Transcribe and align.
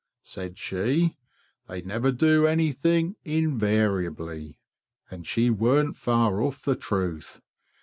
Said 0.23 0.57
she, 0.57 1.15
'They 1.67 1.83
never 1.83 2.11
do 2.11 2.47
anything 2.47 3.17
invariably'; 3.23 4.57
and 5.11 5.27
she 5.27 5.51
warn't 5.51 5.95
far 5.95 6.41
off 6.41 6.63
the 6.65 6.75
truth. 6.75 7.39